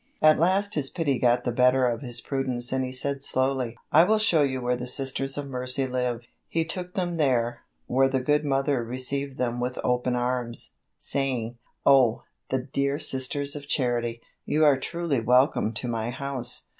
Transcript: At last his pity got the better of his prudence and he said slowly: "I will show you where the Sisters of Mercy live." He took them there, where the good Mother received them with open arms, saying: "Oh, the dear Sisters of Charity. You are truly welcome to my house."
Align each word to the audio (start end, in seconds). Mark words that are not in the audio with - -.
At 0.19 0.39
last 0.39 0.73
his 0.73 0.89
pity 0.89 1.19
got 1.19 1.43
the 1.43 1.51
better 1.51 1.85
of 1.85 2.01
his 2.01 2.21
prudence 2.21 2.71
and 2.73 2.83
he 2.83 2.91
said 2.91 3.21
slowly: 3.21 3.77
"I 3.91 4.03
will 4.03 4.17
show 4.17 4.41
you 4.41 4.59
where 4.59 4.75
the 4.75 4.87
Sisters 4.87 5.37
of 5.37 5.47
Mercy 5.47 5.85
live." 5.85 6.21
He 6.47 6.65
took 6.65 6.95
them 6.95 7.13
there, 7.13 7.59
where 7.85 8.09
the 8.09 8.19
good 8.19 8.43
Mother 8.43 8.83
received 8.83 9.37
them 9.37 9.59
with 9.59 9.77
open 9.83 10.15
arms, 10.15 10.71
saying: 10.97 11.59
"Oh, 11.85 12.23
the 12.49 12.63
dear 12.73 12.97
Sisters 12.97 13.55
of 13.55 13.67
Charity. 13.67 14.21
You 14.43 14.65
are 14.65 14.79
truly 14.79 15.19
welcome 15.21 15.71
to 15.73 15.87
my 15.87 16.09
house." 16.09 16.63